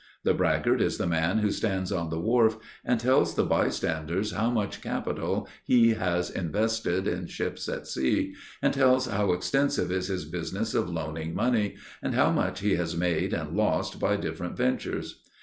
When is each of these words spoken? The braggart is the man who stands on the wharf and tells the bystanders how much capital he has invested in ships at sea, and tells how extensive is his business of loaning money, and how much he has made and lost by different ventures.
The 0.23 0.33
braggart 0.33 0.81
is 0.81 0.97
the 0.97 1.05
man 1.05 1.37
who 1.37 1.51
stands 1.51 1.91
on 1.91 2.09
the 2.09 2.19
wharf 2.19 2.57
and 2.83 2.99
tells 2.99 3.35
the 3.35 3.45
bystanders 3.45 4.31
how 4.31 4.49
much 4.49 4.81
capital 4.81 5.47
he 5.63 5.89
has 5.93 6.31
invested 6.31 7.07
in 7.07 7.27
ships 7.27 7.69
at 7.69 7.85
sea, 7.85 8.33
and 8.63 8.73
tells 8.73 9.05
how 9.05 9.31
extensive 9.31 9.91
is 9.91 10.07
his 10.07 10.25
business 10.25 10.73
of 10.73 10.89
loaning 10.89 11.35
money, 11.35 11.75
and 12.01 12.15
how 12.15 12.31
much 12.31 12.61
he 12.61 12.73
has 12.77 12.97
made 12.97 13.31
and 13.31 13.55
lost 13.55 13.99
by 13.99 14.15
different 14.15 14.57
ventures. 14.57 15.21